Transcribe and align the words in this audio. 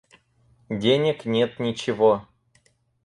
Денег 0.71 1.25
нет 1.25 1.59
ничего. 1.59 2.27